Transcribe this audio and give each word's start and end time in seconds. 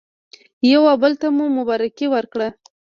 یو 0.71 0.83
او 0.91 0.95
بل 1.03 1.13
ته 1.21 1.27
مو 1.35 1.45
مبارکي 1.57 2.07
ورکړه. 2.13 2.47